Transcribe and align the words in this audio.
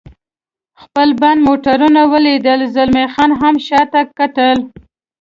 خپل 0.81 1.07
بند 1.21 1.39
موټرونه 1.47 2.01
ولیدل، 2.13 2.59
زلمی 2.75 3.05
خان 3.13 3.31
هم 3.41 3.55
شاته 3.67 4.01
کتل. 4.17 4.57